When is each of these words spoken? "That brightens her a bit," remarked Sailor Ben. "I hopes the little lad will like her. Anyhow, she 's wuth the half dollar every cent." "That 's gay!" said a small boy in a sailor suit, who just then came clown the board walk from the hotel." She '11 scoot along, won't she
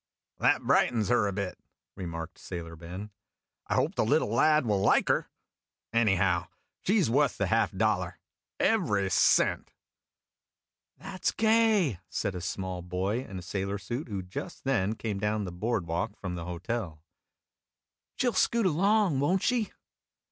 "That 0.39 0.63
brightens 0.63 1.09
her 1.09 1.27
a 1.27 1.31
bit," 1.31 1.59
remarked 1.95 2.39
Sailor 2.39 2.75
Ben. 2.75 3.11
"I 3.67 3.75
hopes 3.75 3.93
the 3.97 4.03
little 4.03 4.33
lad 4.33 4.65
will 4.65 4.81
like 4.81 5.09
her. 5.09 5.29
Anyhow, 5.93 6.47
she 6.83 6.99
's 6.99 7.07
wuth 7.11 7.37
the 7.37 7.45
half 7.45 7.71
dollar 7.71 8.17
every 8.59 9.11
cent." 9.11 9.69
"That 10.97 11.25
's 11.25 11.29
gay!" 11.31 11.99
said 12.09 12.33
a 12.33 12.41
small 12.41 12.81
boy 12.81 13.23
in 13.23 13.37
a 13.37 13.43
sailor 13.43 13.77
suit, 13.77 14.07
who 14.07 14.23
just 14.23 14.63
then 14.63 14.95
came 14.95 15.19
clown 15.19 15.45
the 15.45 15.51
board 15.51 15.85
walk 15.85 16.17
from 16.19 16.33
the 16.33 16.45
hotel." 16.45 17.03
She 18.15 18.25
'11 18.25 18.39
scoot 18.39 18.65
along, 18.65 19.19
won't 19.19 19.43
she 19.43 19.71